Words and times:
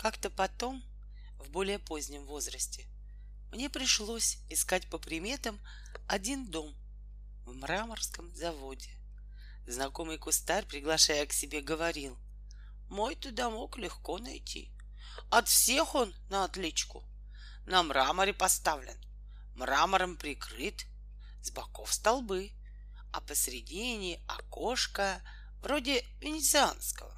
Как-то 0.00 0.30
потом, 0.30 0.82
в 1.38 1.50
более 1.50 1.78
позднем 1.78 2.24
возрасте, 2.24 2.86
мне 3.52 3.68
пришлось 3.68 4.38
искать 4.48 4.88
по 4.88 4.96
приметам 4.96 5.60
один 6.06 6.50
дом 6.50 6.74
в 7.44 7.52
мраморском 7.52 8.34
заводе. 8.34 8.88
Знакомый 9.66 10.16
кустарь, 10.16 10.64
приглашая 10.64 11.26
к 11.26 11.34
себе, 11.34 11.60
говорил, 11.60 12.18
«Мой 12.88 13.14
ты 13.14 13.30
домок 13.30 13.76
легко 13.76 14.16
найти. 14.16 14.72
От 15.28 15.48
всех 15.48 15.94
он 15.94 16.14
на 16.30 16.44
отличку. 16.44 17.04
На 17.66 17.82
мраморе 17.82 18.32
поставлен, 18.32 18.98
мрамором 19.54 20.16
прикрыт, 20.16 20.86
с 21.42 21.50
боков 21.50 21.92
столбы, 21.92 22.52
а 23.12 23.20
посредине 23.20 24.18
окошко 24.28 25.20
вроде 25.60 26.06
венецианского. 26.22 27.14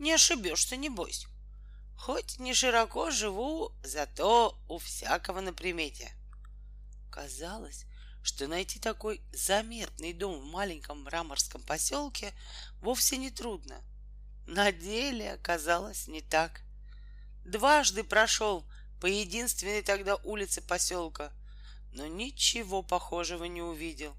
Не 0.00 0.14
ошибешься, 0.14 0.76
не 0.76 0.90
бойся. 0.90 1.28
Хоть 1.98 2.38
не 2.38 2.54
широко 2.54 3.10
живу, 3.10 3.72
зато 3.82 4.56
у 4.68 4.78
всякого 4.78 5.40
на 5.40 5.52
примете. 5.52 6.12
Казалось, 7.10 7.86
что 8.22 8.46
найти 8.46 8.78
такой 8.78 9.20
заметный 9.32 10.12
дом 10.12 10.40
в 10.40 10.44
маленьком 10.44 11.02
мраморском 11.02 11.60
поселке 11.60 12.32
вовсе 12.80 13.16
не 13.16 13.30
трудно. 13.30 13.82
На 14.46 14.70
деле 14.70 15.32
оказалось 15.32 16.06
не 16.06 16.22
так. 16.22 16.62
Дважды 17.44 18.04
прошел 18.04 18.64
по 19.00 19.06
единственной 19.06 19.82
тогда 19.82 20.16
улице 20.16 20.62
поселка, 20.62 21.32
но 21.92 22.06
ничего 22.06 22.82
похожего 22.82 23.44
не 23.44 23.60
увидел. 23.60 24.16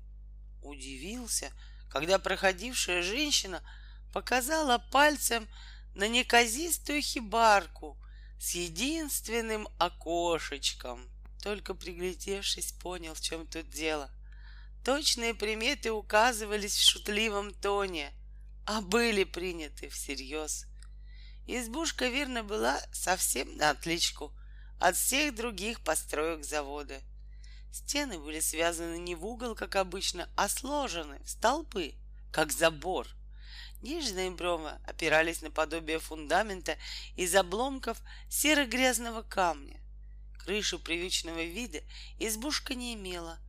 Удивился, 0.61 1.51
когда 1.89 2.19
проходившая 2.19 3.01
женщина 3.01 3.63
показала 4.11 4.79
пальцем 4.91 5.47
на 5.95 6.07
неказистую 6.07 7.01
хибарку 7.01 7.97
с 8.39 8.51
единственным 8.51 9.67
окошечком. 9.77 11.09
Только 11.41 11.73
приглядевшись, 11.73 12.73
понял, 12.73 13.13
в 13.13 13.21
чем 13.21 13.47
тут 13.47 13.69
дело. 13.69 14.11
Точные 14.83 15.33
приметы 15.33 15.91
указывались 15.91 16.75
в 16.75 16.87
шутливом 16.87 17.53
тоне, 17.53 18.13
а 18.65 18.81
были 18.81 19.23
приняты 19.23 19.89
всерьез. 19.89 20.65
Избушка, 21.47 22.07
верно, 22.07 22.43
была 22.43 22.79
совсем 22.91 23.55
на 23.57 23.71
отличку 23.71 24.33
от 24.79 24.95
всех 24.95 25.35
других 25.35 25.81
построек 25.81 26.45
завода. 26.45 27.01
Стены 27.71 28.19
были 28.19 28.39
связаны 28.39 28.97
не 28.97 29.15
в 29.15 29.25
угол, 29.25 29.55
как 29.55 29.75
обычно, 29.75 30.29
а 30.35 30.47
сложены 30.47 31.19
в 31.23 31.29
столбы, 31.29 31.95
как 32.31 32.51
забор— 32.51 33.07
Нижние 33.81 34.29
брома 34.31 34.81
опирались 34.85 35.41
на 35.41 35.51
подобие 35.51 35.99
фундамента 35.99 36.77
из 37.15 37.33
обломков 37.33 38.01
серо-грязного 38.29 39.21
камня. 39.21 39.79
Крышу 40.37 40.79
привычного 40.79 41.43
вида 41.43 41.81
избушка 42.17 42.75
не 42.75 42.93
имела. 42.93 43.39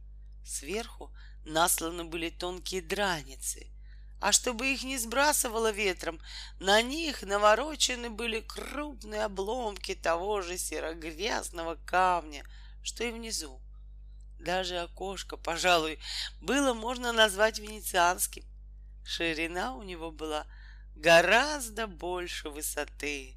Сверху 0.44 1.12
насланы 1.44 2.04
были 2.04 2.30
тонкие 2.30 2.80
драницы, 2.80 3.66
а 4.20 4.30
чтобы 4.30 4.72
их 4.72 4.84
не 4.84 4.98
сбрасывало 4.98 5.72
ветром, 5.72 6.20
на 6.60 6.80
них 6.82 7.22
наворочены 7.22 8.10
были 8.10 8.40
крупные 8.40 9.24
обломки 9.24 9.94
того 9.94 10.42
же 10.42 10.58
серо-грязного 10.58 11.76
камня, 11.86 12.44
что 12.82 13.02
и 13.02 13.10
внизу. 13.10 13.60
Даже 14.38 14.78
окошко, 14.78 15.36
пожалуй, 15.36 15.98
было 16.40 16.72
можно 16.72 17.12
назвать 17.12 17.58
венецианским. 17.58 18.44
Ширина 19.04 19.74
у 19.74 19.82
него 19.82 20.10
была 20.10 20.46
гораздо 20.96 21.86
больше 21.86 22.50
высоты. 22.50 23.36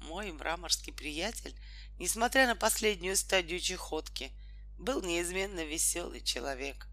Мой 0.00 0.32
мраморский 0.32 0.92
приятель, 0.92 1.54
несмотря 1.98 2.46
на 2.46 2.56
последнюю 2.56 3.16
стадию 3.16 3.60
чехотки, 3.60 4.32
был 4.78 5.02
неизменно 5.02 5.64
веселый 5.64 6.20
человек. 6.20 6.88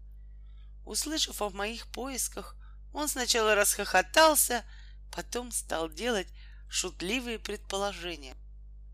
Услышав 0.84 1.40
о 1.42 1.50
моих 1.50 1.86
поисках, 1.88 2.56
он 2.92 3.08
сначала 3.08 3.54
расхохотался, 3.54 4.64
потом 5.14 5.52
стал 5.52 5.88
делать 5.90 6.28
шутливые 6.68 7.38
предположения. 7.38 8.34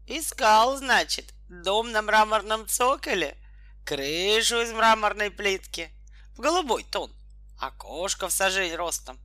Искал, 0.07 0.79
значит, 0.79 1.33
дом 1.49 1.93
на 1.93 2.03
мраморном 2.03 2.67
цоколе, 2.67 3.37
крышу 3.85 4.61
из 4.61 4.73
мраморной 4.73 5.31
плитки, 5.31 5.91
в 6.35 6.41
голубой 6.41 6.85
тон, 6.85 7.13
окошко 7.59 8.29
в 8.29 8.33
сажень 8.33 8.75
ростом. 8.75 9.19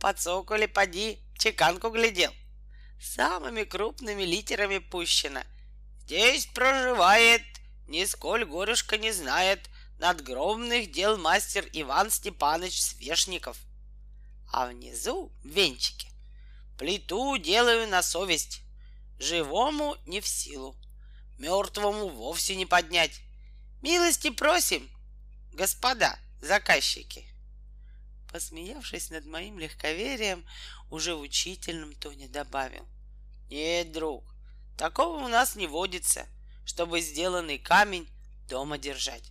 Под 0.00 0.18
цоколе 0.18 0.68
поди, 0.68 1.18
чеканку 1.38 1.90
глядел. 1.90 2.32
Самыми 3.00 3.64
крупными 3.64 4.22
литерами 4.22 4.78
пущено. 4.78 5.42
Здесь 6.00 6.46
проживает, 6.46 7.42
нисколь 7.86 8.44
горюшка 8.44 8.98
не 8.98 9.12
знает, 9.12 9.70
надгромных 9.98 10.92
дел 10.92 11.16
мастер 11.16 11.68
Иван 11.72 12.10
Степанович 12.10 12.82
Свешников. 12.82 13.58
А 14.52 14.66
внизу, 14.66 15.32
в 15.42 15.48
венчике, 15.48 16.08
плиту 16.78 17.36
делаю 17.38 17.88
на 17.88 18.02
совесть. 18.02 18.60
Живому 19.18 19.96
не 20.06 20.20
в 20.20 20.28
силу, 20.28 20.76
мертвому 21.38 22.08
вовсе 22.08 22.56
не 22.56 22.66
поднять. 22.66 23.20
Милости 23.80 24.30
просим, 24.30 24.90
господа 25.52 26.18
заказчики. 26.42 27.33
Посмеявшись 28.34 29.10
над 29.10 29.26
моим 29.26 29.60
легковерием, 29.60 30.44
уже 30.90 31.14
в 31.14 31.20
учительном 31.20 31.94
тоне 31.94 32.26
добавил. 32.26 32.84
Нет, 33.48 33.92
друг, 33.92 34.24
такого 34.76 35.24
у 35.24 35.28
нас 35.28 35.54
не 35.54 35.68
водится, 35.68 36.26
чтобы 36.66 37.00
сделанный 37.00 37.58
камень 37.58 38.08
дома 38.48 38.76
держать. 38.76 39.30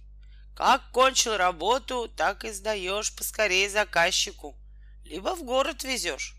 Как 0.55 0.89
кончил 0.91 1.35
работу, 1.35 2.07
так 2.15 2.45
и 2.45 2.53
сдаешь 2.53 3.13
поскорее 3.13 3.69
заказчику, 3.69 4.55
либо 5.03 5.35
в 5.35 5.43
город 5.43 5.83
везешь. 5.83 6.37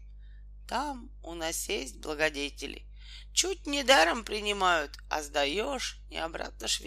Там 0.67 1.11
у 1.23 1.35
нас 1.35 1.69
есть 1.69 1.99
благодетели. 1.99 2.87
Чуть 3.35 3.67
не 3.67 3.85
даром 3.85 4.25
принимают, 4.25 4.97
а 5.11 5.23
сдаешь, 5.23 5.99
не 6.09 6.17
обратно 6.17 6.67
ж. 6.67 6.81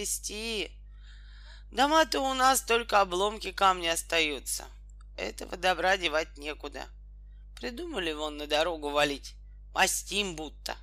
Дома-то 1.70 2.22
у 2.22 2.34
нас 2.34 2.62
только 2.62 3.00
обломки 3.00 3.52
камня 3.52 3.92
остаются. 3.92 4.66
Этого 5.18 5.58
добра 5.58 5.98
девать 5.98 6.38
некуда. 6.38 6.88
Придумали 7.56 8.14
вон 8.14 8.38
на 8.38 8.46
дорогу 8.46 8.92
валить. 8.92 9.34
Мастим 9.74 10.36
будто. 10.36 10.78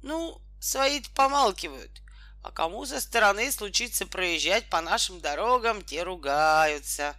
Ну, 0.00 0.40
свои-то 0.60 1.10
помалкивают. 1.10 1.90
А 2.44 2.52
кому 2.52 2.86
со 2.86 3.00
стороны 3.00 3.50
случится 3.50 4.06
проезжать 4.06 4.70
по 4.70 4.80
нашим 4.80 5.20
дорогам, 5.20 5.82
те 5.82 6.04
ругаются. 6.04 7.16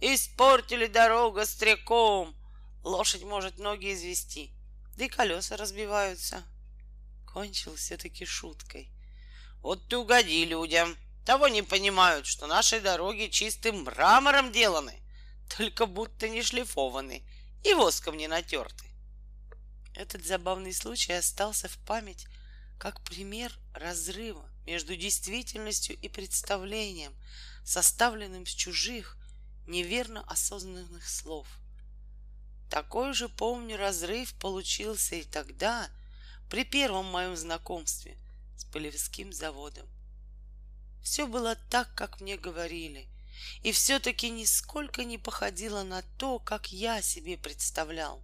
Испортили 0.00 0.86
дорогу 0.86 1.44
стреком. 1.44 2.34
Лошадь 2.82 3.24
может 3.24 3.58
ноги 3.58 3.92
извести. 3.92 4.50
Да 4.96 5.04
и 5.04 5.08
колеса 5.08 5.58
разбиваются. 5.58 6.42
Кончил 7.30 7.74
все-таки 7.76 8.24
шуткой. 8.24 8.90
Вот 9.60 9.86
ты 9.88 9.98
угоди 9.98 10.46
людям. 10.46 10.96
Того 11.26 11.48
не 11.48 11.60
понимают, 11.60 12.26
что 12.26 12.46
наши 12.46 12.80
дороги 12.80 13.26
чистым 13.26 13.82
мрамором 13.82 14.52
деланы 14.52 15.02
только 15.56 15.86
будто 15.86 16.28
не 16.28 16.42
шлифованы 16.42 17.22
и 17.64 17.74
воском 17.74 18.16
не 18.16 18.28
натерты. 18.28 18.84
Этот 19.94 20.24
забавный 20.24 20.72
случай 20.72 21.12
остался 21.12 21.68
в 21.68 21.76
память 21.78 22.26
как 22.78 23.02
пример 23.02 23.52
разрыва 23.74 24.48
между 24.64 24.96
действительностью 24.96 25.96
и 25.96 26.08
представлением, 26.08 27.12
составленным 27.64 28.46
с 28.46 28.50
чужих, 28.50 29.16
неверно 29.66 30.22
осознанных 30.28 31.08
слов. 31.08 31.48
Такой 32.70 33.14
же, 33.14 33.28
помню, 33.28 33.76
разрыв 33.76 34.34
получился 34.34 35.16
и 35.16 35.24
тогда, 35.24 35.90
при 36.48 36.64
первом 36.64 37.06
моем 37.06 37.36
знакомстве 37.36 38.16
с 38.56 38.64
Полевским 38.64 39.32
заводом. 39.32 39.88
Все 41.02 41.26
было 41.26 41.56
так, 41.70 41.92
как 41.94 42.20
мне 42.20 42.36
говорили— 42.36 43.08
и 43.62 43.72
все-таки 43.72 44.30
нисколько 44.30 45.04
не 45.04 45.18
походило 45.18 45.82
на 45.82 46.02
то, 46.18 46.38
как 46.38 46.72
я 46.72 47.02
себе 47.02 47.36
представлял. 47.36 48.22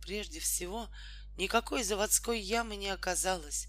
Прежде 0.00 0.40
всего, 0.40 0.88
никакой 1.36 1.82
заводской 1.82 2.40
ямы 2.40 2.76
не 2.76 2.90
оказалось. 2.90 3.68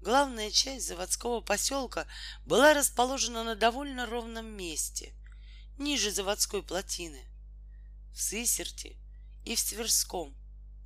Главная 0.00 0.50
часть 0.50 0.86
заводского 0.86 1.40
поселка 1.40 2.06
была 2.44 2.74
расположена 2.74 3.42
на 3.42 3.56
довольно 3.56 4.06
ровном 4.06 4.46
месте, 4.46 5.12
ниже 5.76 6.10
заводской 6.10 6.62
плотины. 6.62 7.24
В 8.12 8.20
Сысерте 8.20 8.96
и 9.44 9.54
в 9.54 9.60
Сверском 9.60 10.36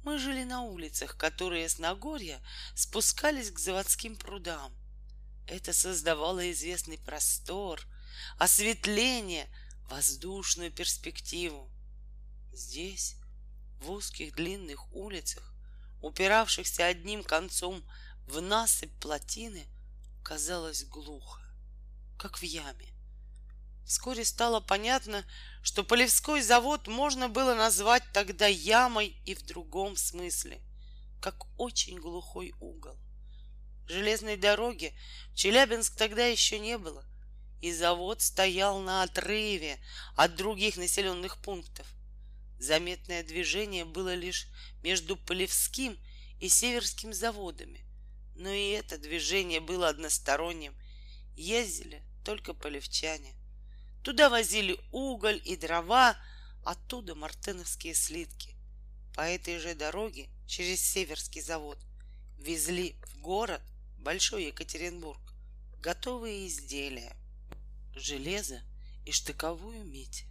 мы 0.02 0.18
жили 0.18 0.44
на 0.44 0.62
улицах, 0.62 1.16
которые 1.16 1.68
с 1.68 1.78
Нагорья 1.78 2.40
спускались 2.74 3.50
к 3.50 3.58
заводским 3.58 4.16
прудам. 4.16 4.72
Это 5.46 5.72
создавало 5.72 6.50
известный 6.52 6.98
простор, 6.98 7.80
осветление, 8.38 9.48
воздушную 9.88 10.70
перспективу. 10.70 11.70
Здесь, 12.52 13.16
в 13.80 13.90
узких 13.90 14.34
длинных 14.34 14.92
улицах, 14.92 15.54
упиравшихся 16.00 16.86
одним 16.86 17.22
концом 17.22 17.84
в 18.26 18.40
насыпь 18.40 18.98
плотины 19.00 19.66
казалось 20.22 20.84
глухо, 20.84 21.40
как 22.18 22.38
в 22.38 22.42
яме. 22.42 22.92
Вскоре 23.84 24.24
стало 24.24 24.60
понятно, 24.60 25.24
что 25.62 25.84
Полевской 25.84 26.40
завод 26.40 26.86
можно 26.86 27.28
было 27.28 27.54
назвать 27.54 28.04
тогда 28.12 28.46
ямой 28.46 29.20
и 29.26 29.34
в 29.34 29.42
другом 29.42 29.96
смысле, 29.96 30.60
как 31.20 31.46
очень 31.58 31.98
глухой 31.98 32.54
угол. 32.60 32.96
Железной 33.88 34.36
дороги 34.36 34.96
в 35.32 35.34
Челябинск 35.34 35.96
тогда 35.96 36.26
еще 36.26 36.58
не 36.58 36.78
было, 36.78 37.04
и 37.62 37.72
завод 37.72 38.20
стоял 38.20 38.80
на 38.80 39.04
отрыве 39.04 39.78
от 40.16 40.36
других 40.36 40.76
населенных 40.76 41.40
пунктов. 41.40 41.86
Заметное 42.58 43.22
движение 43.22 43.84
было 43.84 44.14
лишь 44.14 44.48
между 44.82 45.16
Полевским 45.16 45.98
и 46.40 46.48
Северским 46.48 47.14
заводами, 47.14 47.86
но 48.34 48.50
и 48.50 48.70
это 48.70 48.98
движение 48.98 49.60
было 49.60 49.88
односторонним. 49.88 50.74
Ездили 51.34 52.02
только 52.24 52.52
полевчане. 52.52 53.34
Туда 54.02 54.28
возили 54.28 54.78
уголь 54.90 55.40
и 55.44 55.56
дрова, 55.56 56.16
оттуда 56.64 57.14
мартыновские 57.14 57.94
слитки. 57.94 58.56
По 59.14 59.22
этой 59.22 59.58
же 59.58 59.74
дороге 59.74 60.28
через 60.46 60.84
Северский 60.84 61.40
завод 61.40 61.78
везли 62.38 62.96
в 63.06 63.20
город 63.20 63.62
Большой 63.98 64.46
Екатеринбург 64.46 65.20
готовые 65.82 66.46
изделия, 66.46 67.16
железо 67.94 68.62
и 69.04 69.12
штыковую 69.12 69.84
медь. 69.84 70.26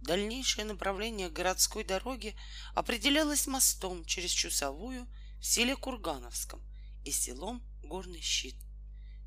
Дальнейшее 0.00 0.64
направление 0.64 1.30
городской 1.30 1.84
дороги 1.84 2.34
определялось 2.74 3.46
мостом 3.46 4.04
через 4.04 4.30
Чусовую 4.30 5.06
в 5.40 5.44
селе 5.46 5.76
Кургановском 5.76 6.60
и 7.04 7.12
селом 7.12 7.62
Горный 7.82 8.20
Щит. 8.20 8.56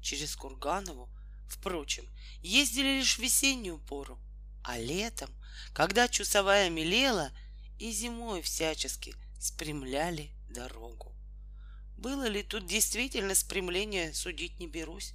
Через 0.01 0.35
Курганову 0.35 1.09
Впрочем, 1.47 2.07
ездили 2.41 2.99
лишь 2.99 3.17
в 3.17 3.19
весеннюю 3.19 3.79
пору, 3.79 4.19
а 4.63 4.77
летом, 4.77 5.29
когда 5.73 6.07
чусовая 6.07 6.69
мелела, 6.69 7.31
и 7.77 7.91
зимой 7.91 8.41
всячески 8.41 9.13
спрямляли 9.39 10.31
дорогу. 10.49 11.13
Было 11.97 12.27
ли 12.27 12.41
тут 12.41 12.65
действительно 12.65 13.35
спрямление, 13.35 14.13
судить 14.13 14.59
не 14.59 14.67
берусь. 14.67 15.13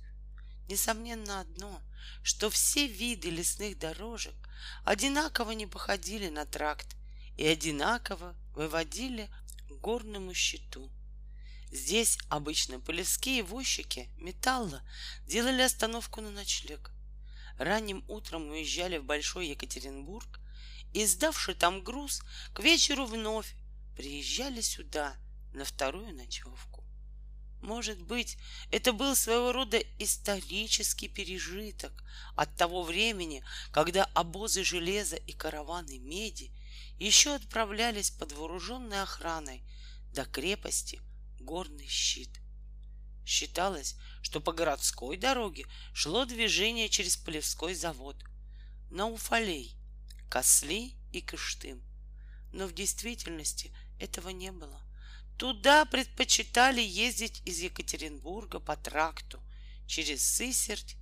Несомненно 0.70 1.40
одно, 1.40 1.82
что 2.22 2.48
все 2.48 2.86
виды 2.86 3.28
лесных 3.28 3.76
дорожек 3.76 4.36
одинаково 4.84 5.50
не 5.50 5.66
походили 5.66 6.28
на 6.28 6.46
тракт 6.46 6.94
и 7.36 7.44
одинаково 7.44 8.36
выводили 8.54 9.28
к 9.68 9.72
горному 9.80 10.32
щиту. 10.32 10.88
Здесь 11.72 12.18
обычно 12.28 12.78
полевские 12.78 13.42
возчики 13.42 14.10
металла 14.16 14.80
делали 15.26 15.62
остановку 15.62 16.20
на 16.20 16.30
ночлег. 16.30 16.92
Ранним 17.58 18.04
утром 18.06 18.50
уезжали 18.50 18.98
в 18.98 19.04
Большой 19.04 19.48
Екатеринбург 19.48 20.38
и, 20.92 21.04
сдавши 21.04 21.56
там 21.56 21.82
груз, 21.82 22.22
к 22.54 22.60
вечеру 22.60 23.06
вновь 23.06 23.56
приезжали 23.96 24.60
сюда 24.60 25.16
на 25.52 25.64
вторую 25.64 26.14
ночевку. 26.14 26.79
Может 27.60 28.00
быть, 28.00 28.38
это 28.70 28.92
был 28.92 29.14
своего 29.14 29.52
рода 29.52 29.78
исторический 29.98 31.08
пережиток 31.08 31.92
от 32.34 32.54
того 32.56 32.82
времени, 32.82 33.44
когда 33.70 34.04
обозы 34.14 34.64
железа 34.64 35.16
и 35.16 35.32
караваны 35.32 35.98
меди 35.98 36.50
еще 36.98 37.34
отправлялись 37.34 38.10
под 38.10 38.32
вооруженной 38.32 39.02
охраной 39.02 39.62
до 40.12 40.24
крепости 40.24 41.00
горный 41.38 41.86
щит. 41.86 42.40
Считалось, 43.26 43.96
что 44.22 44.40
по 44.40 44.52
городской 44.52 45.16
дороге 45.16 45.66
шло 45.92 46.24
движение 46.24 46.88
через 46.88 47.16
Полевской 47.16 47.74
завод 47.74 48.16
на 48.90 49.06
Уфалей, 49.06 49.76
Косли 50.28 50.96
и 51.12 51.20
Кыштым. 51.20 51.82
Но 52.52 52.66
в 52.66 52.72
действительности 52.72 53.72
этого 53.98 54.30
не 54.30 54.50
было. 54.50 54.82
Туда 55.40 55.86
предпочитали 55.86 56.82
ездить 56.82 57.40
из 57.46 57.60
Екатеринбурга 57.60 58.60
по 58.60 58.76
тракту 58.76 59.42
через 59.86 60.22
Сысерть, 60.22 60.98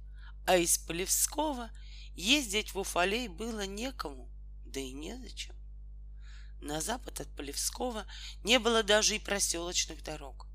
а 0.46 0.56
из 0.56 0.78
Полевского 0.78 1.72
ездить 2.14 2.72
в 2.72 2.78
Уфалей 2.78 3.26
было 3.26 3.66
некому, 3.66 4.30
да 4.64 4.78
и 4.78 4.92
незачем. 4.92 5.56
На 6.60 6.80
запад 6.80 7.20
от 7.20 7.34
Полевского 7.34 8.06
не 8.44 8.60
было 8.60 8.84
даже 8.84 9.16
и 9.16 9.18
проселочных 9.18 10.04
дорог. 10.04 10.46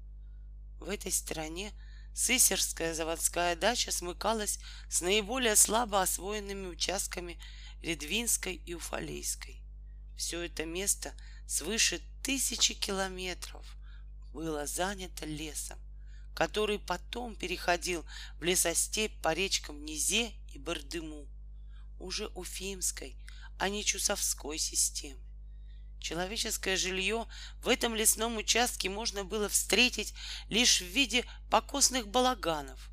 В 0.79 0.87
этой 0.87 1.11
стороне 1.11 1.73
Сысерская 2.15 2.93
заводская 2.93 3.57
дача 3.57 3.91
смыкалась 3.91 4.59
с 4.89 5.01
наиболее 5.01 5.57
слабо 5.57 6.01
освоенными 6.01 6.67
участками 6.67 7.37
Редвинской 7.81 8.55
и 8.55 8.75
Уфалейской. 8.75 9.61
Все 10.15 10.39
это 10.39 10.63
место 10.63 11.13
свыше 11.53 12.01
тысячи 12.23 12.73
километров 12.73 13.77
было 14.33 14.65
занято 14.65 15.27
лесом, 15.27 15.77
который 16.33 16.79
потом 16.79 17.35
переходил 17.35 18.03
в 18.39 18.43
лесостепь 18.43 19.21
по 19.21 19.33
речкам 19.33 19.85
Низе 19.85 20.31
и 20.51 20.57
Бардыму, 20.57 21.27
уже 21.99 22.25
Уфимской, 22.29 23.15
а 23.59 23.69
не 23.69 23.85
Чусовской 23.85 24.57
системы. 24.57 25.21
Человеческое 25.99 26.75
жилье 26.75 27.27
в 27.61 27.67
этом 27.67 27.93
лесном 27.93 28.37
участке 28.37 28.89
можно 28.89 29.23
было 29.23 29.47
встретить 29.47 30.15
лишь 30.49 30.81
в 30.81 30.87
виде 30.87 31.23
покосных 31.51 32.07
балаганов, 32.07 32.89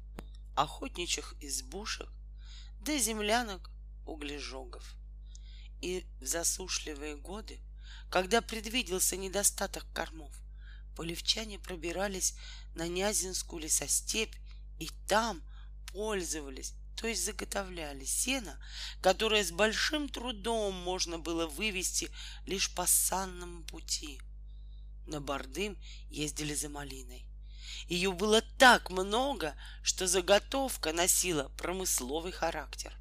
охотничьих 0.55 1.35
избушек, 1.41 2.11
да 2.83 2.99
землянок 2.99 3.71
углежогов. 4.05 4.97
И 5.81 6.05
в 6.21 6.27
засушливые 6.27 7.17
годы, 7.17 7.59
когда 8.11 8.43
предвиделся 8.43 9.17
недостаток 9.17 9.87
кормов, 9.93 10.35
полевчане 10.97 11.59
пробирались 11.59 12.35
на 12.75 12.89
Нязинскую 12.89 13.63
лесостепь 13.63 14.35
и 14.79 14.91
там 15.07 15.43
пользовались 15.93 16.75
то 17.01 17.07
есть 17.07 17.25
заготовляли 17.25 18.05
сено, 18.05 18.61
которое 19.01 19.43
с 19.43 19.51
большим 19.51 20.07
трудом 20.11 20.75
можно 20.75 21.19
было 21.19 21.47
вывести 21.47 22.11
лишь 22.45 22.75
по 22.75 22.87
санному 22.87 23.63
пути. 23.63 24.21
На 25.07 25.19
Бардым 25.23 25.79
ездили 26.11 26.53
за 26.53 26.69
малиной. 26.69 27.25
Ее 27.89 28.13
было 28.13 28.43
так 28.59 28.91
много, 28.91 29.57
что 29.83 30.07
заготовка 30.07 30.93
носила 30.93 31.49
промысловый 31.57 32.33
характер. 32.33 32.95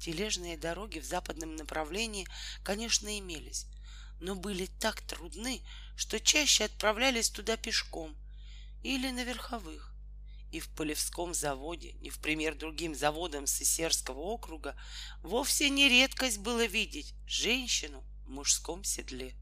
Тележные 0.00 0.56
дороги 0.56 0.98
в 0.98 1.04
западном 1.04 1.54
направлении, 1.54 2.26
конечно, 2.62 3.18
имелись, 3.18 3.66
но 4.20 4.34
были 4.34 4.66
так 4.66 5.02
трудны, 5.02 5.62
что 5.96 6.20
чаще 6.20 6.64
отправлялись 6.64 7.30
туда 7.30 7.56
пешком 7.56 8.16
или 8.82 9.10
на 9.10 9.24
верховых 9.24 9.96
и 10.52 10.60
в 10.60 10.68
Полевском 10.70 11.34
заводе, 11.34 11.92
ни 12.00 12.08
в 12.08 12.18
пример 12.18 12.54
другим 12.54 12.94
заводам 12.94 13.46
Сысерского 13.46 14.20
округа, 14.20 14.76
вовсе 15.22 15.68
не 15.68 15.88
редкость 15.88 16.38
было 16.38 16.64
видеть 16.64 17.14
женщину 17.26 18.04
в 18.24 18.30
мужском 18.30 18.84
седле. 18.84 19.36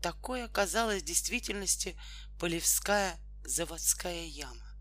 Такой 0.00 0.44
оказалась 0.44 1.02
в 1.02 1.06
действительности 1.06 1.98
Полевская 2.38 3.18
заводская 3.44 4.26
яма, 4.26 4.74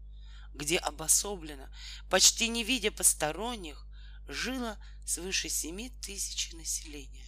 где 0.53 0.77
обособленно, 0.77 1.73
почти 2.09 2.47
не 2.47 2.63
видя 2.63 2.91
посторонних, 2.91 3.85
жило 4.27 4.77
свыше 5.05 5.49
семи 5.49 5.89
тысяч 5.89 6.53
населения. 6.53 7.26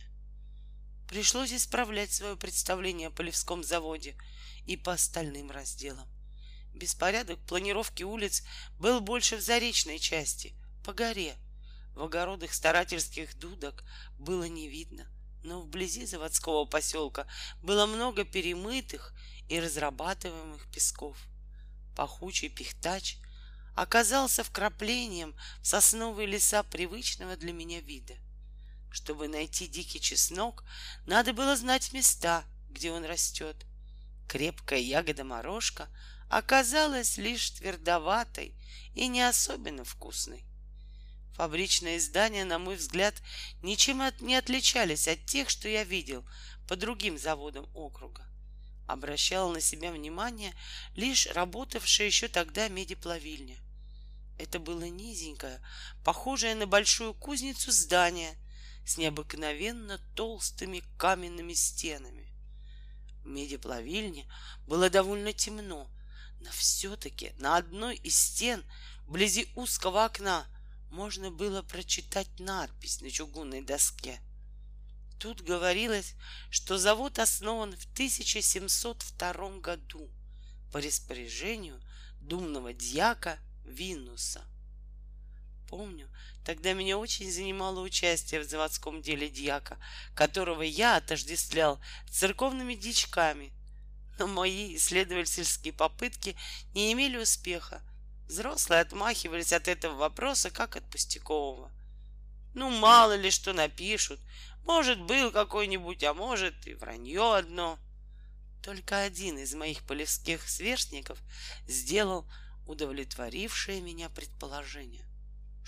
Пришлось 1.10 1.51
исправлять 1.51 2.13
свое 2.13 2.38
представление 2.38 3.08
о 3.08 3.12
Полевском 3.12 3.63
заводе 3.63 4.16
и 4.68 4.78
по 4.78 4.94
остальным 4.94 5.50
разделам. 5.50 6.08
Беспорядок 6.75 7.39
планировки 7.48 8.04
улиц 8.04 8.44
был 8.78 9.01
больше 9.01 9.38
в 9.38 9.42
заречной 9.42 9.98
части, 9.98 10.54
по 10.86 10.94
горе. 10.94 11.36
В 11.96 12.04
огородах 12.04 12.54
старательских 12.54 13.36
дудок 13.39 13.84
было 14.20 14.44
не 14.44 14.70
видно, 14.70 15.08
но 15.44 15.62
вблизи 15.62 16.06
заводского 16.06 16.66
поселка 16.66 17.25
было 17.63 17.88
много 17.88 18.24
перемытых 18.24 19.16
и 19.50 19.60
разрабатываемых 19.60 20.72
песков. 20.72 21.18
Пахучий 21.96 22.50
пихтач 22.50 23.18
оказался 23.75 24.44
вкраплением 24.44 25.36
в 25.63 25.66
сосновые 25.66 26.28
леса 26.28 26.62
привычного 26.62 27.36
для 27.36 27.51
меня 27.51 27.82
вида. 27.82 28.13
Чтобы 28.91 29.27
найти 29.27 29.67
дикий 29.67 30.00
чеснок, 30.01 30.63
надо 31.05 31.34
было 31.34 31.55
знать 31.55 31.93
места, 31.93 32.43
где 32.69 32.91
он 32.91 33.05
растет. 33.05 33.65
Крепкая 34.27 34.79
ягода 34.79 35.24
морожка— 35.24 35.88
оказалась 36.29 37.17
лишь 37.17 37.50
твердоватой 37.50 38.53
и 38.93 39.08
не 39.08 39.22
особенно 39.27 39.84
вкусной. 39.84 40.46
Фабричные 41.34 42.00
здания, 42.00 42.46
на 42.46 42.60
мой 42.60 42.75
взгляд, 42.75 43.15
ничем 43.63 44.01
от, 44.01 44.22
не 44.22 44.36
отличались 44.36 45.08
от 45.08 45.25
тех, 45.25 45.50
что 45.50 45.67
я 45.67 45.84
видел 45.84 46.24
по 46.67 46.75
другим 46.75 47.17
заводам 47.17 47.67
округа. 47.74 48.24
обращала 48.88 49.53
на 49.53 49.62
себя 49.62 49.91
внимание 49.91 50.53
лишь 50.96 51.27
работавшая 51.27 52.08
еще 52.08 52.27
тогда 52.27 52.67
медиплавильня. 52.67 53.58
Это 54.38 54.60
было 54.60 54.84
низенькое, 54.86 55.62
похожее 56.03 56.55
на 56.55 56.65
большую 56.65 57.13
кузницу 57.13 57.72
здание 57.72 58.36
с 58.89 58.98
необыкновенно 58.98 60.00
толстыми 60.15 60.84
каменными 60.98 61.53
стенами. 61.53 62.34
В 63.24 63.27
медиплавильне 63.27 64.27
было 64.65 64.89
довольно 64.89 65.31
темно, 65.31 65.88
но 66.39 66.50
все-таки 66.50 67.34
на 67.38 67.58
одной 67.58 67.98
из 67.98 68.17
стен, 68.17 68.65
вблизи 69.05 69.51
узкого 69.53 70.05
окна, 70.05 70.48
можно 70.89 71.29
было 71.29 71.62
прочитать 71.62 72.39
надпись 72.39 73.01
на 73.01 73.12
чугунной 73.12 73.62
доске. 73.62 74.19
Тут 75.19 75.41
говорилось, 75.41 76.15
что 76.50 76.79
завод 76.79 77.19
основан 77.19 77.77
в 77.77 77.84
1702 77.93 79.60
году 79.60 80.10
по 80.72 80.81
распоряжению 80.81 81.79
думного 82.22 82.74
дьяка 82.74 83.38
Винуса. 83.65 84.43
Помню, 85.67 86.10
тогда 86.50 86.74
меня 86.74 86.98
очень 86.98 87.32
занимало 87.32 87.79
участие 87.82 88.41
в 88.41 88.50
заводском 88.50 89.03
деле 89.03 89.29
дьяка, 89.29 89.77
которого 90.15 90.63
я 90.63 90.96
отождествлял 90.96 91.79
с 92.08 92.18
церковными 92.18 92.74
дичками. 92.74 93.53
Но 94.18 94.25
мои 94.25 94.75
исследовательские 94.75 95.74
попытки 95.74 96.36
не 96.74 96.91
имели 96.91 97.18
успеха. 97.18 97.84
Взрослые 98.25 98.82
отмахивались 98.82 99.53
от 99.53 99.68
этого 99.68 99.94
вопроса, 99.94 100.50
как 100.50 100.75
от 100.75 100.89
пустякового. 100.89 101.72
Ну, 102.56 102.72
мало 102.72 103.15
ли 103.15 103.29
что 103.29 103.53
напишут. 103.53 104.20
Может, 104.63 105.00
был 105.00 105.29
какой-нибудь, 105.29 106.03
а 106.03 106.15
может, 106.15 106.65
и 106.65 106.74
вранье 106.74 107.36
одно. 107.36 107.77
Только 108.63 109.03
один 109.03 109.38
из 109.38 109.53
моих 109.53 109.84
полевских 109.84 110.50
сверстников 110.50 111.20
сделал 111.68 112.27
удовлетворившее 112.65 113.82
меня 113.82 114.10
предположение. 114.10 115.09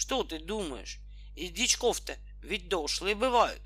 Что 0.01 0.23
ты 0.23 0.39
думаешь? 0.39 0.97
Из 1.35 1.51
дичков-то 1.51 2.17
ведь 2.41 2.69
дошлые 2.69 3.13
бывают. 3.13 3.61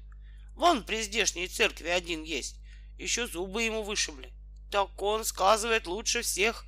Вон 0.54 0.84
при 0.84 1.02
здешней 1.02 1.48
церкви 1.48 1.88
один 1.88 2.24
есть. 2.24 2.58
Еще 2.98 3.26
зубы 3.26 3.64
ему 3.64 3.84
вышибли. 3.84 4.34
Так 4.70 5.02
он, 5.02 5.24
сказывает, 5.24 5.88
лучше 5.88 6.24
всех 6.24 6.66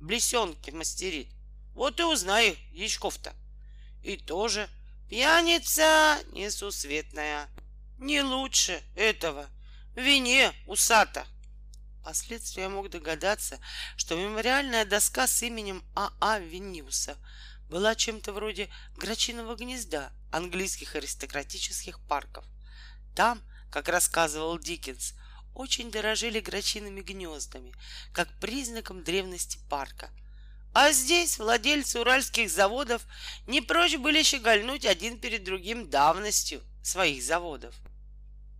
блесенки 0.00 0.70
мастерит. 0.70 1.28
Вот 1.74 2.00
и 2.00 2.04
узнай 2.04 2.52
их, 2.52 2.58
дичков-то. 2.72 3.34
И 4.02 4.16
тоже 4.16 4.66
пьяница 5.10 6.18
несусветная. 6.32 7.50
Не 7.98 8.22
лучше 8.22 8.82
этого. 8.96 9.46
В 9.94 10.00
вине 10.00 10.54
усата. 10.66 11.26
Впоследствии 12.00 12.62
я 12.62 12.70
мог 12.70 12.88
догадаться, 12.88 13.60
что 13.98 14.16
мемориальная 14.16 14.86
доска 14.86 15.26
с 15.26 15.42
именем 15.42 15.84
А.А. 15.94 16.36
А 16.36 16.38
Винниуса 16.38 17.18
была 17.72 17.94
чем-то 17.94 18.34
вроде 18.34 18.68
грачиного 18.98 19.56
гнезда 19.56 20.12
английских 20.30 20.94
аристократических 20.94 21.98
парков. 22.06 22.44
Там, 23.16 23.40
как 23.70 23.88
рассказывал 23.88 24.58
Диккенс, 24.58 25.14
очень 25.54 25.90
дорожили 25.90 26.40
грачиными 26.40 27.00
гнездами, 27.00 27.72
как 28.12 28.28
признаком 28.40 29.02
древности 29.02 29.58
парка. 29.70 30.10
А 30.74 30.92
здесь 30.92 31.38
владельцы 31.38 31.98
уральских 31.98 32.50
заводов 32.50 33.06
не 33.46 33.62
прочь 33.62 33.96
были 33.96 34.22
щегольнуть 34.22 34.84
один 34.84 35.18
перед 35.18 35.42
другим 35.42 35.88
давностью 35.88 36.60
своих 36.82 37.22
заводов. 37.22 37.74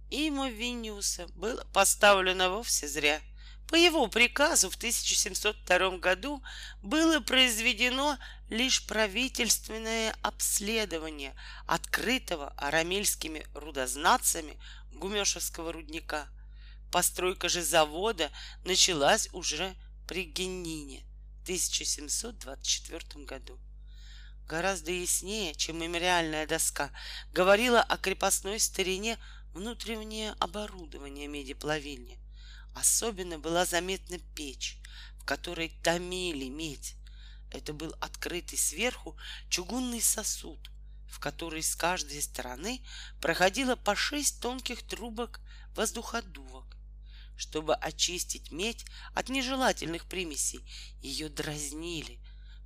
Имя 0.08 0.48
Винниуса 0.48 1.26
было 1.34 1.66
поставлено 1.74 2.48
вовсе 2.48 2.88
зря— 2.88 3.20
по 3.68 3.74
его 3.74 4.06
приказу 4.08 4.70
в 4.70 4.76
1702 4.76 5.98
году 5.98 6.42
было 6.82 7.20
произведено 7.20 8.18
лишь 8.50 8.86
правительственное 8.86 10.14
обследование 10.22 11.34
открытого 11.66 12.50
арамельскими 12.56 13.46
рудознатцами 13.54 14.58
Гумешевского 14.92 15.72
рудника. 15.72 16.28
Постройка 16.90 17.48
же 17.48 17.62
завода 17.62 18.30
началась 18.64 19.28
уже 19.32 19.74
при 20.06 20.24
Геннине 20.24 21.04
в 21.40 21.42
1724 21.44 23.24
году. 23.24 23.58
Гораздо 24.46 24.90
яснее, 24.90 25.54
чем 25.54 25.78
мемориальная 25.78 26.46
доска, 26.46 26.90
говорила 27.32 27.80
о 27.80 27.96
крепостной 27.96 28.60
старине 28.60 29.18
внутреннее 29.54 30.34
оборудование 30.40 31.26
медиплавильни. 31.26 32.18
Особенно 32.74 33.38
была 33.38 33.64
заметна 33.64 34.18
печь, 34.34 34.78
в 35.18 35.24
которой 35.24 35.76
томили 35.82 36.48
медь. 36.48 36.96
Это 37.50 37.72
был 37.72 37.94
открытый 38.00 38.58
сверху 38.58 39.16
чугунный 39.50 40.00
сосуд, 40.00 40.70
в 41.08 41.18
который 41.20 41.62
с 41.62 41.76
каждой 41.76 42.22
стороны 42.22 42.82
проходило 43.20 43.76
по 43.76 43.94
шесть 43.94 44.40
тонких 44.40 44.82
трубок 44.82 45.40
воздуходувок. 45.74 46.76
Чтобы 47.36 47.74
очистить 47.74 48.52
медь 48.52 48.84
от 49.14 49.28
нежелательных 49.28 50.06
примесей, 50.06 50.60
ее 51.00 51.28
дразнили, 51.28 52.20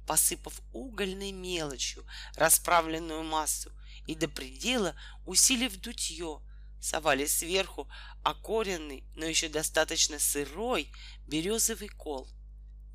посыпав 0.07 0.61
угольной 0.73 1.33
мелочью 1.33 2.07
расправленную 2.37 3.25
массу 3.25 3.73
и 4.07 4.15
до 4.15 4.29
предела 4.29 4.95
усилив 5.25 5.77
дутье, 5.81 6.41
совали 6.87 7.27
сверху 7.27 7.89
окоренный, 8.23 9.03
но 9.17 9.25
еще 9.25 9.49
достаточно 9.49 10.21
сырой 10.21 10.89
березовый 11.27 11.89
кол. 11.89 12.29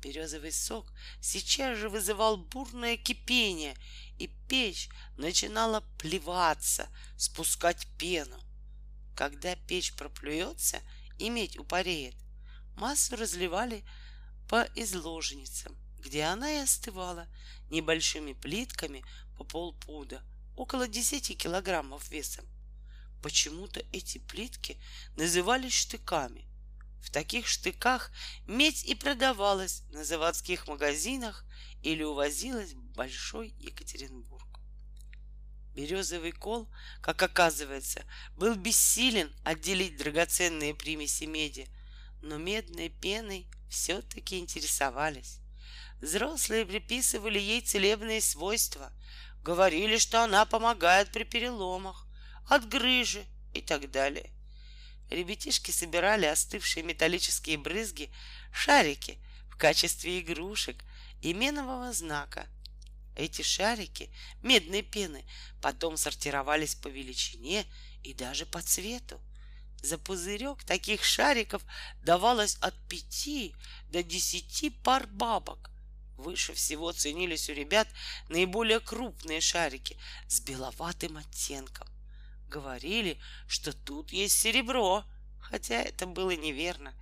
Березовый 0.00 0.50
сок 0.50 0.90
сейчас 1.20 1.76
же 1.78 1.90
вызывал 1.90 2.38
бурное 2.38 2.96
кипение, 2.96 3.76
и 4.18 4.28
печь 4.48 4.88
начинала 5.16 5.84
плеваться, 5.98 6.88
спускать 7.18 7.86
пену. 7.98 8.40
Когда 9.14 9.54
печь 9.56 9.92
проплюется 9.94 10.80
и 11.18 11.28
медь 11.28 11.58
упареет, 11.58 12.16
массу 12.76 13.16
разливали 13.16 13.84
по 14.48 14.66
изложницам, 14.74 15.76
где 15.98 16.22
она 16.22 16.50
и 16.50 16.62
остывала 16.62 17.28
небольшими 17.68 18.32
плитками 18.32 19.04
по 19.36 19.44
полпуда, 19.44 20.22
около 20.56 20.88
10 20.88 21.36
килограммов 21.36 22.08
весом. 22.10 22.46
Почему-то 23.22 23.84
эти 23.92 24.18
плитки 24.18 24.76
назывались 25.16 25.74
штыками. 25.74 26.44
В 27.00 27.10
таких 27.10 27.46
штыках 27.46 28.10
медь 28.46 28.84
и 28.84 28.96
продавалась 28.96 29.84
на 29.90 30.04
заводских 30.04 30.66
магазинах 30.66 31.44
или 31.82 32.02
увозилась 32.02 32.72
в 32.72 32.82
Большой 32.94 33.54
Екатеринбург. 33.58 34.58
Березовый 35.74 36.32
кол, 36.32 36.68
как 37.00 37.22
оказывается, 37.22 38.04
был 38.36 38.56
бессилен 38.56 39.32
отделить 39.44 39.96
драгоценные 39.96 40.74
примеси 40.74 41.24
меди, 41.24 41.68
но 42.20 42.38
медной 42.38 42.88
пеной 42.88 43.46
все-таки 43.70 44.38
интересовались. 44.38 45.38
Взрослые 46.00 46.66
приписывали 46.66 47.38
ей 47.38 47.60
целебные 47.60 48.20
свойства, 48.20 48.92
говорили, 49.42 49.96
что 49.96 50.24
она 50.24 50.44
помогает 50.44 51.12
при 51.12 51.22
переломах, 51.22 52.06
от 52.48 52.68
грыжи 52.68 53.24
и 53.52 53.60
так 53.60 53.90
далее. 53.90 54.30
Ребятишки 55.10 55.70
собирали 55.70 56.26
остывшие 56.26 56.82
металлические 56.82 57.58
брызги, 57.58 58.10
шарики 58.52 59.18
в 59.50 59.56
качестве 59.56 60.20
игрушек 60.20 60.82
и 61.20 61.34
менового 61.34 61.92
знака. 61.92 62.46
Эти 63.14 63.42
шарики 63.42 64.10
медной 64.42 64.82
пены 64.82 65.24
потом 65.60 65.98
сортировались 65.98 66.74
по 66.74 66.88
величине 66.88 67.66
и 68.02 68.14
даже 68.14 68.46
по 68.46 68.62
цвету. 68.62 69.20
За 69.82 69.98
пузырек 69.98 70.62
таких 70.64 71.04
шариков 71.04 71.62
давалось 72.02 72.56
от 72.60 72.74
пяти 72.88 73.54
до 73.90 74.02
десяти 74.02 74.70
пар 74.70 75.06
бабок. 75.08 75.70
Выше 76.16 76.54
всего 76.54 76.92
ценились 76.92 77.50
у 77.50 77.52
ребят 77.52 77.88
наиболее 78.28 78.80
крупные 78.80 79.40
шарики 79.40 79.98
с 80.28 80.40
беловатым 80.40 81.18
оттенком 81.18 81.91
говорили, 82.52 83.18
что 83.48 83.72
тут 83.72 84.12
есть 84.12 84.38
серебро, 84.38 85.04
хотя 85.40 85.76
это 85.82 86.06
было 86.06 86.36
неверно. 86.36 86.94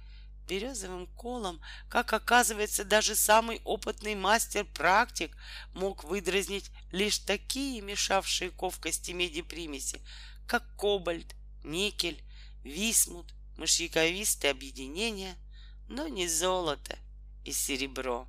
Березовым 0.48 1.06
колом, 1.06 1.60
как 1.88 2.12
оказывается, 2.12 2.84
даже 2.84 3.14
самый 3.14 3.60
опытный 3.64 4.14
мастер-практик 4.14 5.36
мог 5.74 6.04
выдразнить 6.04 6.70
лишь 6.90 7.18
такие 7.18 7.80
мешавшие 7.82 8.50
ковкости 8.50 9.12
меди 9.12 9.42
примеси, 9.42 10.00
как 10.46 10.64
кобальт, 10.76 11.34
никель, 11.62 12.22
висмут, 12.64 13.32
мышьяковистые 13.58 14.50
объединения, 14.50 15.36
но 15.88 16.08
не 16.08 16.26
золото 16.26 16.98
и 17.44 17.52
серебро. 17.52 18.26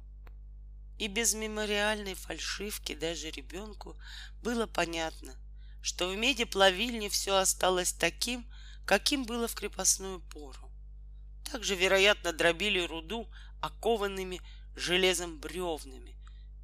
И 0.99 1.07
без 1.07 1.33
мемориальной 1.33 2.13
фальшивки 2.13 2.93
даже 2.93 3.31
ребенку 3.31 3.97
было 4.43 4.67
понятно, 4.67 5.35
что 5.81 6.07
в 6.07 6.15
меди 6.15 6.43
плавильне 6.43 7.09
все 7.09 7.35
осталось 7.35 7.93
таким, 7.93 8.45
каким 8.85 9.25
было 9.25 9.47
в 9.47 9.55
крепостную 9.55 10.19
пору. 10.19 10.71
также, 11.51 11.75
вероятно, 11.75 12.31
дробили 12.31 12.79
руду 12.79 13.27
окованными 13.61 14.41
железом 14.75 15.39
бревнами, 15.39 16.15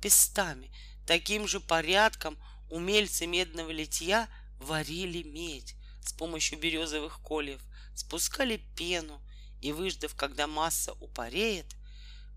пестами, 0.02 0.72
таким 1.06 1.48
же 1.48 1.60
порядком 1.60 2.38
умельцы 2.70 3.28
медного 3.28 3.72
литья 3.72 4.30
варили 4.60 5.24
медь 5.24 5.76
с 6.02 6.14
помощью 6.14 6.60
березовых 6.60 7.20
кольев, 7.20 7.62
спускали 7.96 8.58
пену 8.76 9.22
и, 9.62 9.72
выждав, 9.72 10.16
когда 10.16 10.48
масса 10.48 10.94
упареет, 10.94 11.76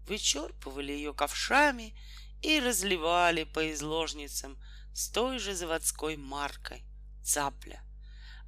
вычерпывали 0.06 0.92
ее 0.92 1.14
ковшами 1.14 1.94
и 2.42 2.58
разливали 2.58 3.44
по 3.44 3.72
изложницам 3.72 4.58
с 4.94 5.08
той 5.08 5.38
же 5.38 5.54
заводской 5.54 6.16
маркой 6.16 6.84
цапля. 7.22 7.82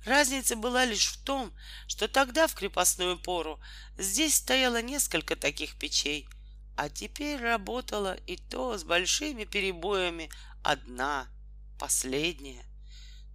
Разница 0.04 0.56
была 0.56 0.84
лишь 0.84 1.06
в 1.06 1.22
том, 1.22 1.52
что 1.86 2.08
тогда, 2.08 2.48
в 2.48 2.54
крепостную 2.54 3.18
пору, 3.18 3.60
здесь 3.96 4.34
стояло 4.34 4.82
несколько 4.82 5.36
таких 5.36 5.78
печей, 5.78 6.28
а 6.76 6.88
теперь 6.88 7.40
работала 7.40 8.14
и 8.26 8.36
то 8.36 8.76
с 8.76 8.82
большими 8.82 9.44
перебоями 9.44 10.30
одна, 10.62 11.28
последняя. 11.78 12.64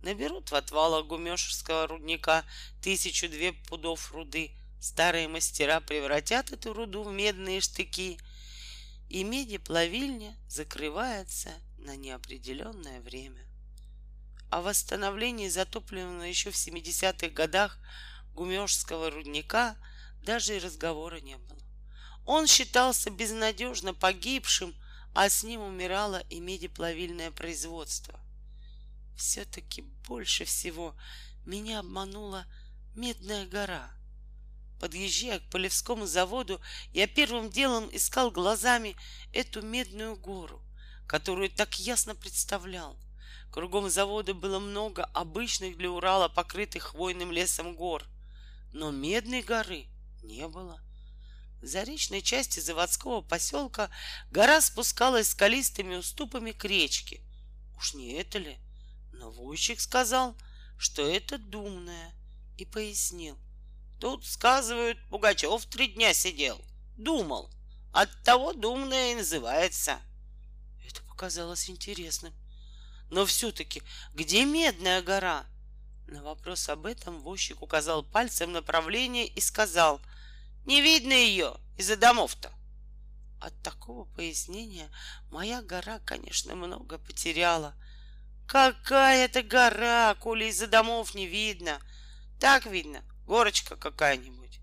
Наберут 0.01 0.51
в 0.51 0.55
отвалах 0.55 1.05
гумешевского 1.05 1.87
рудника 1.87 2.45
тысячу-две 2.81 3.53
пудов 3.53 4.11
руды. 4.11 4.51
Старые 4.79 5.27
мастера 5.27 5.79
превратят 5.79 6.51
эту 6.51 6.73
руду 6.73 7.03
в 7.03 7.11
медные 7.11 7.61
штыки, 7.61 8.19
и 9.09 9.23
меди-плавильня 9.23 10.35
закрывается 10.47 11.49
на 11.77 11.95
неопределенное 11.95 13.01
время. 13.01 13.45
О 14.49 14.61
восстановлении 14.61 15.49
затопленного 15.49 16.23
еще 16.23 16.51
в 16.51 16.55
70-х 16.55 17.29
годах 17.29 17.79
гумешского 18.33 19.09
рудника 19.09 19.77
даже 20.23 20.55
и 20.55 20.59
разговора 20.59 21.19
не 21.19 21.37
было. 21.37 21.59
Он 22.25 22.47
считался 22.47 23.09
безнадежно 23.09 23.93
погибшим, 23.93 24.75
а 25.13 25.29
с 25.29 25.43
ним 25.43 25.61
умирало 25.61 26.19
и 26.29 26.39
медиплавильное 26.39 27.31
производство. 27.31 28.19
Все-таки 29.15 29.81
больше 30.07 30.45
всего 30.45 30.95
меня 31.45 31.79
обманула 31.79 32.45
Медная 32.95 33.45
гора. 33.45 33.91
Подъезжая 34.79 35.39
к 35.39 35.49
Полевскому 35.49 36.05
заводу, 36.07 36.59
я 36.93 37.07
первым 37.07 37.49
делом 37.49 37.89
искал 37.91 38.31
глазами 38.31 38.95
эту 39.33 39.61
Медную 39.61 40.15
гору, 40.15 40.61
которую 41.07 41.49
так 41.49 41.79
ясно 41.79 42.15
представлял. 42.15 42.97
Кругом 43.51 43.89
завода 43.89 44.33
было 44.33 44.59
много 44.59 45.05
обычных 45.05 45.77
для 45.77 45.89
Урала 45.89 46.27
покрытых 46.27 46.83
хвойным 46.83 47.31
лесом 47.31 47.75
гор, 47.75 48.03
но 48.73 48.91
Медной 48.91 49.41
горы 49.41 49.87
не 50.21 50.47
было. 50.47 50.81
В 51.61 51.65
заречной 51.65 52.21
части 52.21 52.59
заводского 52.59 53.21
поселка 53.21 53.89
гора 54.29 54.61
спускалась 54.61 55.29
скалистыми 55.29 55.95
уступами 55.95 56.51
к 56.51 56.63
речке. 56.65 57.21
Уж 57.77 57.95
не 57.95 58.13
это 58.13 58.37
ли? 58.37 58.57
Но 59.13 59.31
войщик 59.31 59.79
сказал, 59.79 60.35
что 60.77 61.07
это 61.07 61.39
думная, 61.39 62.11
и 62.57 62.65
пояснил. 62.65 63.37
Тут, 63.99 64.25
сказывают, 64.25 64.99
Пугачев 65.09 65.65
три 65.65 65.87
дня 65.87 66.13
сидел, 66.13 66.63
думал. 66.97 67.49
От 67.93 68.09
того 68.23 68.53
думная 68.53 69.13
и 69.13 69.15
называется. 69.15 69.99
Показалось 71.17 71.69
интересным. 71.69 72.31
Но 73.09 73.25
все-таки, 73.25 73.81
где 74.13 74.45
Медная 74.45 75.01
гора? 75.01 75.45
На 76.05 76.21
вопрос 76.21 76.69
об 76.69 76.85
этом 76.85 77.19
возчик 77.21 77.61
указал 77.61 78.03
пальцем 78.03 78.51
направление 78.51 79.27
и 79.27 79.41
сказал, 79.41 79.99
не 80.65 80.81
видно 80.81 81.13
ее 81.13 81.57
из-за 81.75 81.97
домов-то. 81.97 82.53
От 83.41 83.59
такого 83.63 84.05
пояснения 84.05 84.89
моя 85.31 85.61
гора, 85.61 85.99
конечно, 86.05 86.55
много 86.55 86.97
потеряла— 86.97 87.75
Какая 88.47 89.25
это 89.25 89.43
гора, 89.43 90.15
коли 90.15 90.45
из-за 90.45 90.67
домов 90.67 91.13
не 91.13 91.27
видно. 91.27 91.81
Так 92.39 92.65
видно, 92.65 93.03
горочка 93.25 93.75
какая-нибудь. 93.75 94.61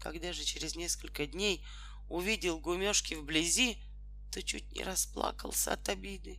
Когда 0.00 0.32
же 0.32 0.44
через 0.44 0.76
несколько 0.76 1.26
дней 1.26 1.66
увидел 2.08 2.60
гумешки 2.60 3.14
вблизи, 3.14 3.82
то 4.34 4.42
чуть 4.42 4.72
не 4.72 4.82
расплакался 4.82 5.72
от 5.72 5.88
обиды. 5.88 6.38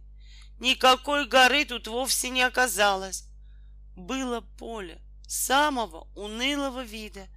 Никакой 0.60 1.27
горы 1.27 1.65
тут 1.65 1.88
вовсе 1.88 2.29
не 2.29 2.41
оказалось. 2.41 3.25
Было 3.95 4.41
поле 4.41 5.01
самого 5.27 6.08
унылого 6.15 6.84
вида. 6.84 7.27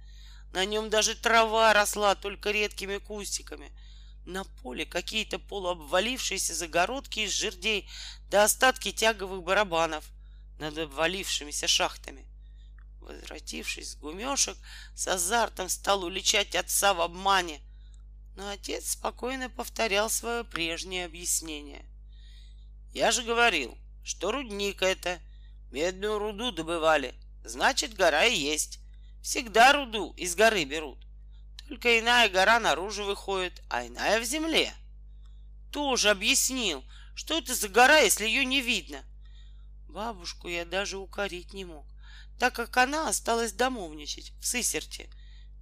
На 0.51 0.65
нем 0.65 0.89
даже 0.89 1.15
трава 1.15 1.73
росла 1.73 2.15
только 2.15 2.51
редкими 2.51 2.97
кустиками— 2.97 3.71
на 4.25 4.43
поле 4.43 4.85
какие-то 4.85 5.39
полуобвалившиеся 5.39 6.53
загородки 6.53 7.21
из 7.21 7.31
жердей 7.31 7.89
да 8.29 8.43
остатки 8.43 8.91
тяговых 8.91 9.43
барабанов 9.43 10.05
над 10.59 10.77
обвалившимися 10.77 11.67
шахтами. 11.67 12.27
Возвратившись 13.01 13.91
с 13.91 13.95
гумешек, 13.95 14.57
с 14.93 15.07
азартом 15.07 15.67
стал 15.67 16.03
уличать 16.03 16.55
отца 16.55 16.93
в 16.93 17.01
обмане. 17.01 17.61
Но 18.35 18.49
отец 18.49 18.91
спокойно 18.91 19.49
повторял 19.49 20.09
свое 20.09 20.43
прежнее 20.43 21.05
объяснение. 21.05 21.85
«Я 22.93 23.11
же 23.11 23.23
говорил, 23.23 23.77
что 24.03 24.31
рудник 24.31 24.81
это. 24.81 25.19
Медную 25.71 26.17
руду 26.17 26.51
добывали. 26.51 27.13
Значит, 27.43 27.93
гора 27.93 28.25
и 28.25 28.35
есть. 28.35 28.79
Всегда 29.21 29.73
руду 29.73 30.13
из 30.17 30.35
горы 30.35 30.65
берут. 30.65 31.05
Только 31.67 31.99
иная 31.99 32.29
гора 32.29 32.59
наружу 32.59 33.03
выходит, 33.03 33.61
а 33.69 33.85
иная 33.85 34.19
в 34.19 34.23
земле. 34.23 34.73
Тоже 35.71 36.09
объяснил, 36.09 36.83
что 37.13 37.37
это 37.37 37.53
за 37.53 37.69
гора, 37.69 37.99
если 37.99 38.25
ее 38.25 38.43
не 38.45 38.61
видно. 38.61 39.03
Бабушку 39.87 40.47
я 40.47 40.65
даже 40.65 40.97
укорить 40.97 41.53
не 41.53 41.65
мог, 41.65 41.85
так 42.39 42.55
как 42.55 42.75
она 42.77 43.07
осталась 43.07 43.53
домовничать 43.53 44.33
в 44.39 44.47
Сысерте. 44.47 45.09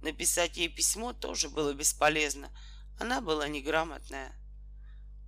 Написать 0.02 0.56
ей 0.56 0.68
письмо 0.68 1.12
тоже 1.12 1.48
было 1.48 1.72
бесполезно. 1.72 2.50
Она 2.98 3.20
была 3.20 3.48
неграмотная. 3.48 4.32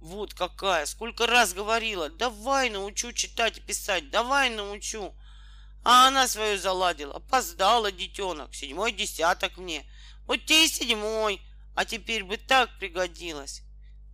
Вот 0.00 0.32
какая! 0.32 0.86
Сколько 0.86 1.26
раз 1.26 1.52
говорила! 1.52 2.08
Давай 2.08 2.70
научу 2.70 3.12
читать 3.12 3.58
и 3.58 3.60
писать! 3.60 4.10
Давай 4.10 4.48
научу! 4.50 5.14
А 5.82 6.08
она 6.08 6.28
свою 6.28 6.58
заладила. 6.58 7.16
Опоздала, 7.16 7.90
детенок. 7.90 8.54
Седьмой 8.54 8.92
десяток 8.92 9.56
мне. 9.56 9.84
Вот 10.26 10.44
тебе 10.44 10.66
и 10.66 10.68
седьмой, 10.68 11.40
а 11.74 11.84
теперь 11.84 12.24
бы 12.24 12.36
так 12.36 12.78
пригодилось. 12.78 13.62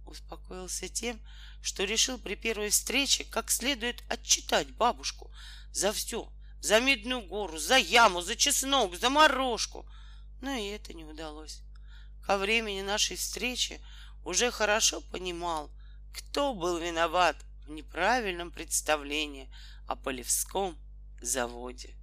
Успокоился 0.06 0.88
тем, 0.88 1.20
что 1.62 1.84
решил 1.84 2.18
при 2.18 2.36
первой 2.36 2.70
встрече 2.70 3.24
как 3.24 3.50
следует 3.50 4.04
отчитать 4.08 4.70
бабушку 4.70 5.32
за 5.72 5.92
все, 5.92 6.32
за 6.60 6.80
Медную 6.80 7.22
гору, 7.22 7.58
за 7.58 7.76
яму, 7.76 8.22
за 8.22 8.36
чеснок, 8.36 8.96
за 8.96 9.10
морожку. 9.10 9.88
Но 10.40 10.52
и 10.52 10.66
это 10.66 10.92
не 10.92 11.04
удалось. 11.04 11.62
Ко 12.24 12.38
времени 12.38 12.82
нашей 12.82 13.16
встречи 13.16 13.80
уже 14.24 14.50
хорошо 14.50 15.00
понимал, 15.00 15.70
кто 16.12 16.54
был 16.54 16.78
виноват 16.78 17.36
в 17.66 17.70
неправильном 17.70 18.50
представлении 18.50 19.50
о 19.86 19.96
Полевском 19.96 20.76
заводе. 21.20 21.95